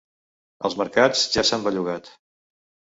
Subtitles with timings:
[0.69, 2.13] Els mercats ja s’han bellugat.